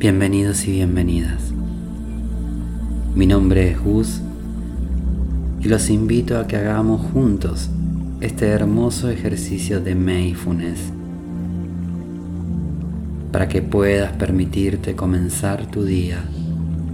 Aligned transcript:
Bienvenidos 0.00 0.66
y 0.66 0.70
bienvenidas. 0.70 1.52
Mi 3.14 3.26
nombre 3.26 3.70
es 3.70 3.78
Gus 3.78 4.22
y 5.60 5.68
los 5.68 5.90
invito 5.90 6.38
a 6.38 6.46
que 6.46 6.56
hagamos 6.56 7.02
juntos 7.12 7.68
este 8.22 8.46
hermoso 8.46 9.10
ejercicio 9.10 9.78
de 9.82 9.94
mindfulness 9.94 10.78
para 13.30 13.46
que 13.46 13.60
puedas 13.60 14.14
permitirte 14.14 14.96
comenzar 14.96 15.66
tu 15.66 15.84
día 15.84 16.24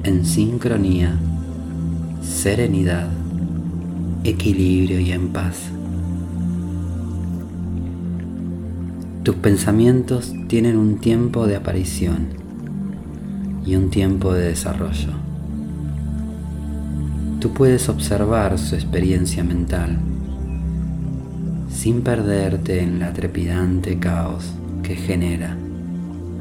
en 0.03 0.27
sincronía, 0.27 1.17
serenidad, 2.23 3.09
equilibrio 4.25 4.99
y 4.99 5.13
en 5.13 5.29
paz. 5.29 5.71
Tus 9.23 9.37
pensamientos 9.37 10.35
tienen 10.49 10.77
un 10.77 10.99
tiempo 10.99 11.47
de 11.47 11.55
aparición 11.55 12.46
y 13.67 13.75
un 13.75 13.91
tiempo 13.91 14.33
de 14.33 14.49
desarrollo. 14.49 15.11
Tú 17.41 17.53
puedes 17.53 17.89
observar 17.89 18.59
su 18.59 18.77
experiencia 18.77 19.45
mental 19.45 19.99
sin 21.71 22.01
perderte 22.01 22.81
en 22.81 22.99
la 22.99 23.13
trepidante 23.13 23.99
caos 23.99 24.55
que 24.83 24.97
genera 24.97 25.57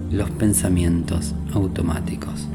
los 0.09 0.29
pensamientos 0.29 1.35
automáticos. 1.53 2.47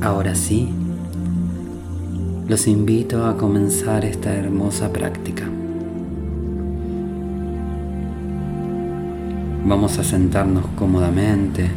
Ahora 0.00 0.34
sí, 0.34 0.68
los 2.48 2.66
invito 2.66 3.26
a 3.26 3.36
comenzar 3.36 4.04
esta 4.04 4.34
hermosa 4.34 4.92
práctica. 4.92 5.51
Vamos 9.64 9.96
a 9.98 10.02
sentarnos 10.02 10.66
cómodamente 10.76 11.70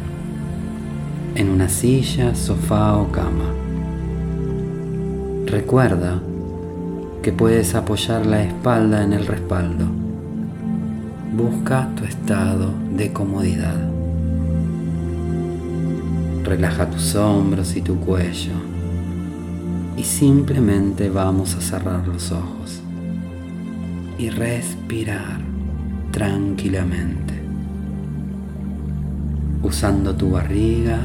en 1.36 1.50
una 1.50 1.68
silla, 1.68 2.34
sofá 2.34 2.96
o 2.96 3.12
cama. 3.12 3.54
Recuerda 5.46 6.20
que 7.22 7.32
puedes 7.32 7.76
apoyar 7.76 8.26
la 8.26 8.42
espalda 8.42 9.04
en 9.04 9.12
el 9.12 9.24
respaldo. 9.24 9.86
Busca 11.36 11.88
tu 11.94 12.04
estado 12.04 12.72
de 12.96 13.12
comodidad. 13.12 13.88
Relaja 16.42 16.90
tus 16.90 17.14
hombros 17.14 17.76
y 17.76 17.82
tu 17.82 18.00
cuello 18.00 18.54
y 19.96 20.02
simplemente 20.02 21.08
vamos 21.08 21.54
a 21.54 21.60
cerrar 21.60 22.06
los 22.08 22.32
ojos 22.32 22.80
y 24.18 24.30
respirar 24.30 25.40
tranquilamente 26.10 27.35
usando 29.66 30.14
tu 30.14 30.30
barriga, 30.30 31.00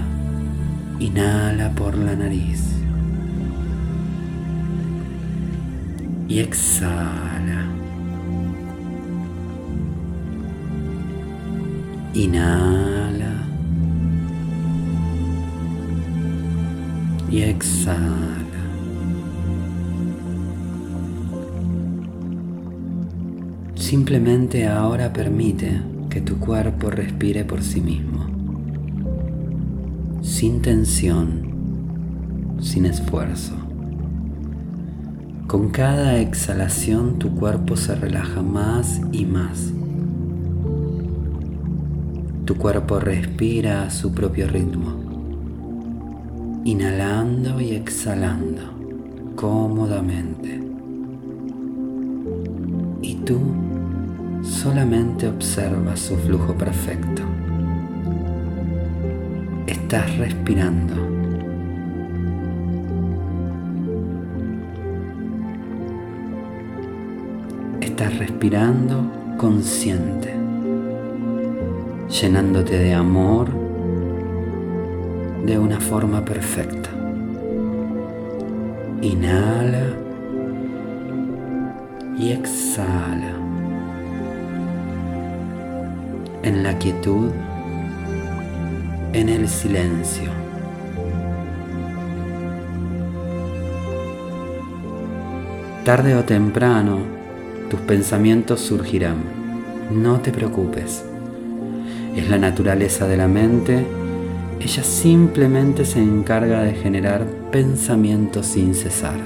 inhala 1.00 1.72
por 1.72 1.98
la 1.98 2.16
nariz 2.16 2.72
y 6.28 6.40
exhala. 6.40 7.68
Inhala 12.14 13.34
y 17.32 17.42
exhala. 17.42 18.42
Simplemente 23.76 24.68
ahora 24.68 25.12
permite 25.12 25.82
que 26.10 26.22
tu 26.22 26.38
cuerpo 26.38 26.92
respire 26.92 27.44
por 27.44 27.64
sí 27.64 27.82
mismo 27.82 28.31
sin 30.22 30.62
tensión, 30.62 32.58
sin 32.62 32.86
esfuerzo. 32.86 33.54
Con 35.48 35.70
cada 35.70 36.20
exhalación 36.20 37.18
tu 37.18 37.36
cuerpo 37.36 37.76
se 37.76 37.96
relaja 37.96 38.44
más 38.44 39.02
y 39.12 39.26
más. 39.26 39.74
Tu 42.46 42.56
cuerpo 42.56 43.00
respira 43.00 43.84
a 43.84 43.90
su 43.90 44.14
propio 44.14 44.48
ritmo, 44.48 44.96
inhalando 46.66 47.60
y 47.60 47.72
exhalando 47.72 48.62
cómodamente. 49.36 50.62
Y 53.02 53.16
tú 53.26 53.40
solamente 54.44 55.28
observas 55.28 56.00
su 56.00 56.16
flujo 56.16 56.54
perfecto 56.56 57.24
estás 59.72 60.18
respirando. 60.18 60.96
Estás 67.80 68.18
respirando 68.18 69.12
consciente, 69.38 70.36
llenándote 72.10 72.78
de 72.78 72.94
amor 72.94 73.50
de 75.46 75.58
una 75.58 75.80
forma 75.80 76.24
perfecta. 76.24 76.90
Inhala 79.02 79.94
y 82.18 82.32
exhala. 82.32 83.36
En 86.44 86.64
la 86.64 86.78
quietud 86.78 87.32
en 89.14 89.30
el 89.30 89.48
silencio. 89.50 90.30
Tarde 95.84 96.16
o 96.16 96.24
temprano, 96.24 97.00
tus 97.70 97.80
pensamientos 97.82 98.62
surgirán. 98.62 99.18
No 99.92 100.20
te 100.22 100.32
preocupes. 100.32 101.04
Es 102.16 102.30
la 102.30 102.38
naturaleza 102.38 103.08
de 103.08 103.18
la 103.18 103.28
mente. 103.28 103.86
Ella 104.60 104.84
simplemente 104.84 105.86
se 105.86 106.00
encarga 106.00 106.62
de 106.64 106.74
generar 106.74 107.26
pensamientos 107.52 108.46
sin 108.46 108.76
cesar. 108.76 109.20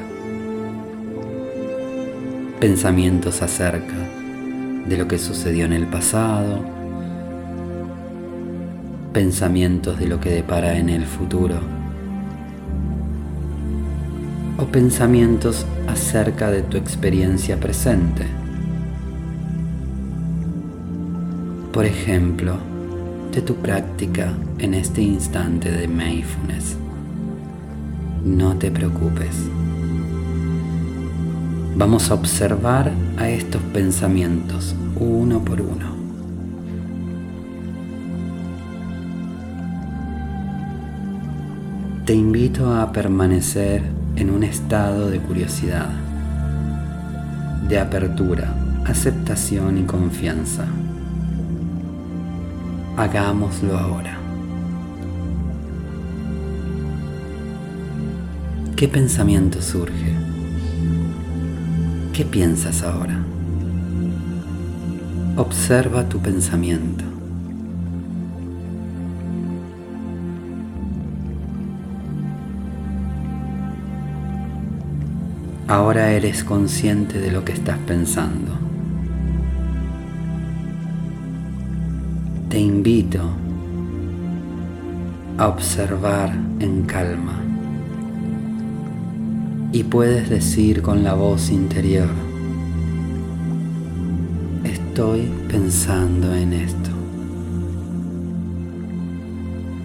Pensamientos 2.59 3.41
acerca 3.41 3.95
de 4.87 4.97
lo 4.97 5.07
que 5.07 5.19
sucedió 5.19 5.65
en 5.65 5.73
el 5.73 5.87
pasado, 5.87 6.74
pensamientos 9.15 9.97
de 9.97 10.07
lo 10.07 10.19
que 10.19 10.29
depara 10.29 10.77
en 10.77 10.89
el 10.89 11.05
futuro 11.05 11.55
o 14.57 14.65
pensamientos 14.65 15.65
acerca 15.87 16.51
de 16.51 16.63
tu 16.63 16.75
experiencia 16.75 17.57
presente. 17.57 18.25
Por 21.71 21.85
ejemplo, 21.85 22.57
de 23.31 23.41
tu 23.41 23.55
práctica 23.55 24.33
en 24.59 24.73
este 24.73 25.01
instante 25.01 25.71
de 25.71 25.87
mindfulness. 25.87 26.75
No 28.25 28.57
te 28.57 28.69
preocupes. 28.69 29.47
Vamos 31.77 32.11
a 32.11 32.15
observar 32.15 32.91
a 33.15 33.29
estos 33.29 33.61
pensamientos 33.61 34.75
uno 34.99 35.39
por 35.39 35.61
uno. 35.61 35.94
Te 42.05 42.13
invito 42.13 42.71
a 42.71 42.91
permanecer 42.91 43.81
en 44.15 44.29
un 44.29 44.43
estado 44.43 45.09
de 45.09 45.17
curiosidad, 45.17 45.89
de 47.67 47.79
apertura, 47.79 48.53
aceptación 48.85 49.79
y 49.79 49.85
confianza. 49.85 50.67
Hagámoslo 52.95 53.75
ahora. 53.75 54.19
¿Qué 58.75 58.87
pensamiento 58.87 59.59
surge? 59.59 60.13
¿Qué 62.13 62.23
piensas 62.23 62.83
ahora? 62.83 63.17
Observa 65.37 66.07
tu 66.07 66.19
pensamiento. 66.19 67.14
Ahora 75.67 76.11
eres 76.11 76.43
consciente 76.43 77.19
de 77.19 77.31
lo 77.31 77.43
que 77.43 77.53
estás 77.53 77.79
pensando. 77.79 78.51
Te 82.49 82.59
invito 82.59 83.21
a 85.39 85.47
observar 85.47 86.37
en 86.59 86.83
calma 86.83 87.41
y 89.71 89.83
puedes 89.83 90.29
decir 90.29 90.83
con 90.83 91.03
la 91.03 91.15
voz 91.15 91.49
interior, 91.49 92.09
estoy 94.63 95.31
pensando 95.49 96.33
en 96.35 96.53
esto. 96.53 96.91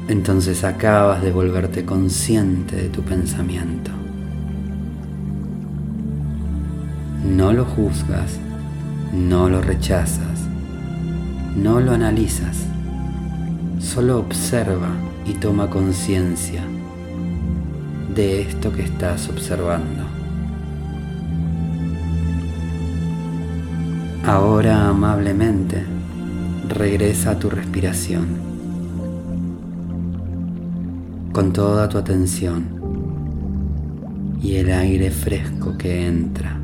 Entonces 0.09 0.63
acabas 0.63 1.23
de 1.23 1.33
volverte 1.33 1.87
consciente 1.87 2.77
de 2.77 2.89
tu 2.91 3.01
pensamiento. 3.01 4.00
No 7.41 7.55
lo 7.55 7.65
juzgas, 7.65 8.39
no 9.15 9.49
lo 9.49 9.63
rechazas, 9.63 10.47
no 11.57 11.81
lo 11.81 11.93
analizas, 11.93 12.67
solo 13.79 14.19
observa 14.19 14.91
y 15.25 15.33
toma 15.33 15.71
conciencia 15.71 16.63
de 18.15 18.43
esto 18.43 18.71
que 18.71 18.83
estás 18.83 19.31
observando. 19.31 20.03
Ahora 24.27 24.91
amablemente 24.91 25.83
regresa 26.69 27.31
a 27.31 27.39
tu 27.39 27.49
respiración 27.49 28.27
con 31.33 31.55
toda 31.55 31.89
tu 31.89 31.97
atención 31.97 32.67
y 34.43 34.57
el 34.57 34.71
aire 34.71 35.11
fresco 35.11 35.79
que 35.79 36.07
entra 36.07 36.60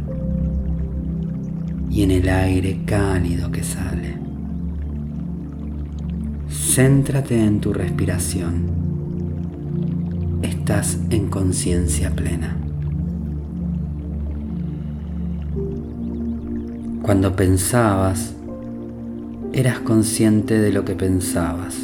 y 1.96 2.02
en 2.02 2.10
el 2.10 2.28
aire 2.28 2.81
cálido 2.84 3.50
que 3.50 3.62
sale. 3.62 4.19
Céntrate 6.50 7.43
en 7.43 7.58
tu 7.58 7.72
respiración. 7.72 8.66
Estás 10.43 10.98
en 11.08 11.31
conciencia 11.31 12.10
plena. 12.10 12.54
Cuando 17.00 17.34
pensabas, 17.34 18.34
eras 19.54 19.78
consciente 19.78 20.60
de 20.60 20.72
lo 20.72 20.84
que 20.84 20.96
pensabas. 20.96 21.78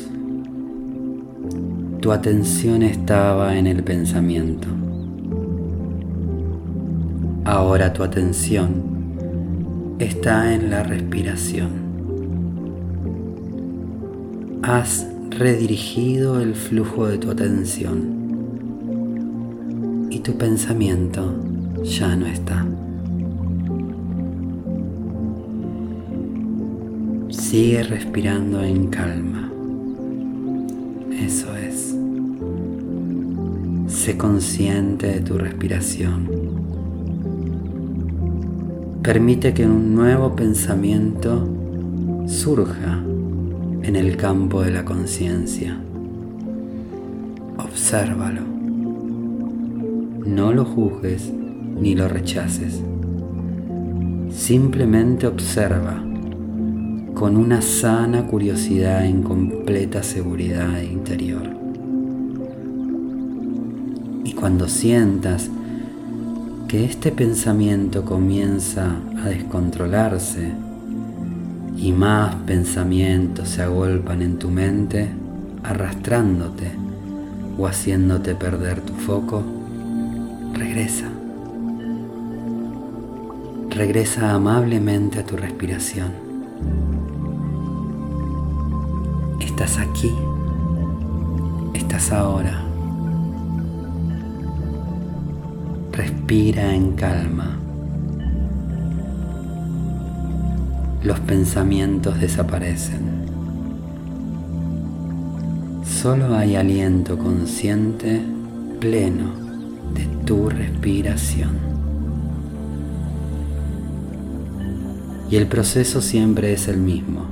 Tu 2.02 2.12
atención 2.12 2.82
estaba 2.82 3.56
en 3.56 3.66
el 3.66 3.82
pensamiento. 3.82 4.68
Ahora 7.46 7.94
tu 7.94 8.02
atención 8.02 8.91
está 10.02 10.52
en 10.52 10.70
la 10.70 10.82
respiración. 10.82 11.70
Has 14.62 15.06
redirigido 15.30 16.40
el 16.40 16.54
flujo 16.54 17.06
de 17.06 17.18
tu 17.18 17.30
atención 17.30 18.22
y 20.10 20.18
tu 20.20 20.36
pensamiento 20.36 21.34
ya 21.84 22.16
no 22.16 22.26
está. 22.26 22.66
Sigue 27.28 27.82
respirando 27.84 28.62
en 28.62 28.88
calma. 28.88 29.52
Eso 31.12 31.56
es. 31.56 31.94
Sé 33.86 34.16
consciente 34.16 35.06
de 35.06 35.20
tu 35.20 35.38
respiración. 35.38 36.41
Permite 39.02 39.52
que 39.52 39.66
un 39.66 39.96
nuevo 39.96 40.36
pensamiento 40.36 41.48
surja 42.28 43.02
en 43.82 43.96
el 43.96 44.16
campo 44.16 44.62
de 44.62 44.70
la 44.70 44.84
conciencia. 44.84 45.76
Obsérvalo. 47.58 48.42
No 50.24 50.52
lo 50.52 50.64
juzgues 50.64 51.32
ni 51.80 51.96
lo 51.96 52.06
rechaces. 52.06 52.80
Simplemente 54.30 55.26
observa 55.26 56.00
con 57.14 57.36
una 57.36 57.60
sana 57.60 58.28
curiosidad 58.28 59.04
en 59.04 59.24
completa 59.24 60.04
seguridad 60.04 60.80
interior. 60.80 61.50
Y 64.22 64.32
cuando 64.34 64.68
sientas 64.68 65.50
que 66.72 66.86
este 66.86 67.12
pensamiento 67.12 68.02
comienza 68.02 68.96
a 69.22 69.28
descontrolarse 69.28 70.52
y 71.76 71.92
más 71.92 72.34
pensamientos 72.46 73.50
se 73.50 73.60
agolpan 73.60 74.22
en 74.22 74.38
tu 74.38 74.48
mente, 74.48 75.10
arrastrándote 75.64 76.72
o 77.58 77.66
haciéndote 77.66 78.34
perder 78.34 78.80
tu 78.80 78.94
foco, 78.94 79.42
regresa. 80.54 81.10
Regresa 83.68 84.32
amablemente 84.32 85.18
a 85.18 85.26
tu 85.26 85.36
respiración. 85.36 86.12
Estás 89.40 89.76
aquí. 89.76 90.10
Estás 91.74 92.12
ahora. 92.12 92.71
Respira 95.92 96.74
en 96.74 96.92
calma. 96.92 97.58
Los 101.04 101.20
pensamientos 101.20 102.18
desaparecen. 102.18 103.26
Solo 105.84 106.34
hay 106.34 106.56
aliento 106.56 107.18
consciente 107.18 108.22
pleno 108.80 109.34
de 109.92 110.06
tu 110.24 110.48
respiración. 110.48 111.50
Y 115.30 115.36
el 115.36 115.46
proceso 115.46 116.00
siempre 116.00 116.54
es 116.54 116.68
el 116.68 116.78
mismo. 116.78 117.26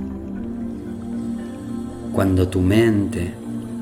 Cuando 2.13 2.49
tu 2.49 2.61
mente 2.61 3.33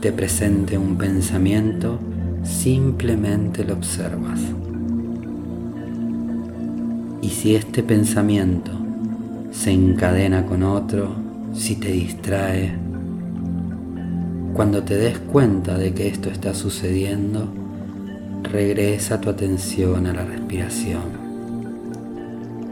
te 0.01 0.13
presente 0.13 0.79
un 0.79 0.97
pensamiento, 0.97 1.99
simplemente 2.45 3.65
lo 3.65 3.75
observas. 3.75 4.41
Y 7.21 7.31
si 7.31 7.57
este 7.57 7.83
pensamiento 7.83 8.71
se 9.51 9.73
encadena 9.73 10.47
con 10.47 10.63
otro, 10.63 11.17
si 11.53 11.77
te 11.77 11.91
distrae, 11.91 12.75
cuando 14.55 14.85
te 14.85 14.97
des 14.97 15.19
cuenta 15.19 15.77
de 15.77 15.95
que 15.95 16.07
esto 16.07 16.31
está 16.31 16.55
sucediendo, 16.55 17.49
regresa 18.45 19.21
tu 19.21 19.31
atención 19.31 20.07
a 20.07 20.13
la 20.13 20.25
respiración. 20.25 21.03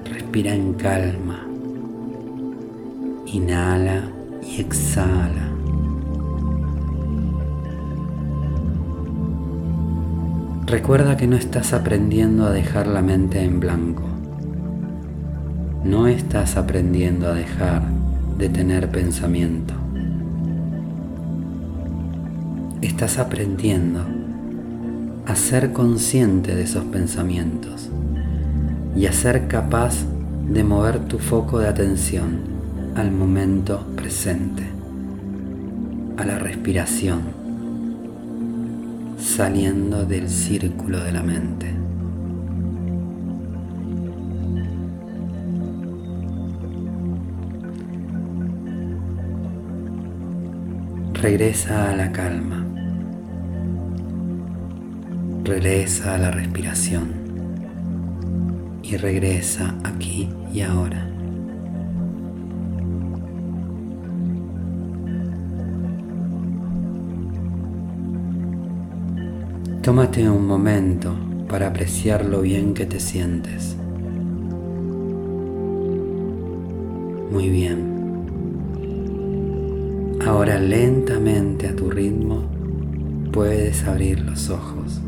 Respira 0.04 0.54
en 0.54 0.74
calma. 0.74 1.46
Inhala 3.26 4.10
y 4.42 4.60
exhala. 4.60 5.52
Recuerda 10.66 11.16
que 11.16 11.26
no 11.26 11.36
estás 11.36 11.72
aprendiendo 11.72 12.46
a 12.46 12.50
dejar 12.50 12.86
la 12.86 13.02
mente 13.02 13.42
en 13.42 13.60
blanco 13.60 14.15
no 15.86 16.08
estás 16.08 16.56
aprendiendo 16.56 17.28
a 17.28 17.34
dejar 17.34 17.82
de 18.38 18.48
tener 18.48 18.90
pensamiento. 18.90 19.72
Estás 22.82 23.18
aprendiendo 23.18 24.00
a 25.26 25.36
ser 25.36 25.72
consciente 25.72 26.56
de 26.56 26.64
esos 26.64 26.84
pensamientos 26.86 27.88
y 28.96 29.06
a 29.06 29.12
ser 29.12 29.46
capaz 29.46 29.94
de 30.50 30.64
mover 30.64 30.98
tu 31.04 31.18
foco 31.18 31.60
de 31.60 31.68
atención 31.68 32.40
al 32.96 33.12
momento 33.12 33.86
presente, 33.94 34.64
a 36.16 36.24
la 36.24 36.38
respiración, 36.38 37.20
saliendo 39.18 40.04
del 40.04 40.28
círculo 40.28 41.02
de 41.04 41.12
la 41.12 41.22
mente. 41.22 41.85
Regresa 51.28 51.90
a 51.90 51.96
la 51.96 52.12
calma, 52.12 52.64
regresa 55.42 56.14
a 56.14 56.18
la 56.18 56.30
respiración 56.30 57.14
y 58.80 58.96
regresa 58.96 59.74
aquí 59.82 60.28
y 60.54 60.60
ahora. 60.60 61.10
Tómate 69.82 70.30
un 70.30 70.46
momento 70.46 71.16
para 71.48 71.66
apreciar 71.66 72.24
lo 72.24 72.42
bien 72.42 72.72
que 72.72 72.86
te 72.86 73.00
sientes. 73.00 73.76
Muy 77.32 77.48
bien. 77.48 77.95
Ahora 80.24 80.58
lentamente 80.58 81.68
a 81.68 81.76
tu 81.76 81.90
ritmo 81.90 82.44
puedes 83.32 83.84
abrir 83.84 84.20
los 84.20 84.50
ojos. 84.50 85.00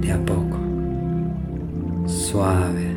De 0.00 0.12
a 0.12 0.18
poco, 0.24 0.58
suave, 2.06 2.96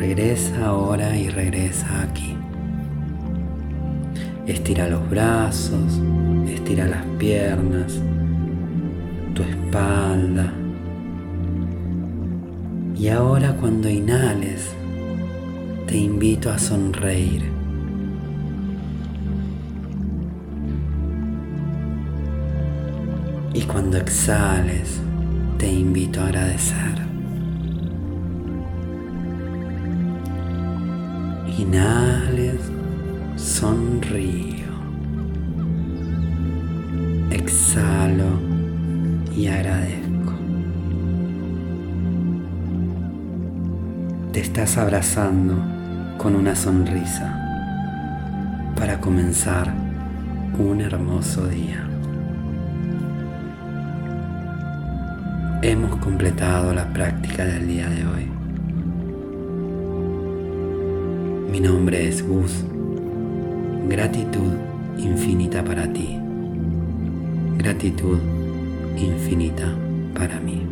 Regresa 0.00 0.64
ahora 0.64 1.14
y 1.14 1.28
regresa 1.28 1.86
aquí. 2.02 2.34
Estira 4.46 4.88
los 4.88 5.08
brazos, 5.10 6.00
estira 6.48 6.86
las 6.86 7.04
piernas, 7.18 8.00
tu 9.34 9.42
espalda. 9.42 10.54
Y 12.96 13.08
ahora 13.08 13.54
cuando 13.56 13.90
inhales, 13.90 14.74
te 15.90 15.96
invito 15.96 16.52
a 16.52 16.56
sonreír. 16.56 17.50
Y 23.52 23.62
cuando 23.62 23.96
exhales, 23.96 25.00
te 25.58 25.68
invito 25.68 26.20
a 26.20 26.26
agradecer. 26.26 26.94
Inhales, 31.58 32.60
sonrío. 33.34 34.70
Exhalo 37.32 38.38
y 39.36 39.48
agradezco. 39.48 40.34
Te 44.32 44.38
estás 44.38 44.78
abrazando 44.78 45.69
con 46.20 46.36
una 46.36 46.54
sonrisa 46.54 47.34
para 48.76 49.00
comenzar 49.00 49.72
un 50.58 50.82
hermoso 50.82 51.46
día. 51.46 51.88
Hemos 55.62 55.96
completado 55.96 56.74
la 56.74 56.92
práctica 56.92 57.46
del 57.46 57.66
día 57.66 57.88
de 57.88 58.06
hoy. 58.06 58.28
Mi 61.50 61.58
nombre 61.58 62.06
es 62.06 62.22
Gus. 62.22 62.66
Gratitud 63.88 64.52
infinita 64.98 65.64
para 65.64 65.90
ti. 65.90 66.18
Gratitud 67.56 68.18
infinita 68.94 69.74
para 70.14 70.38
mí. 70.38 70.66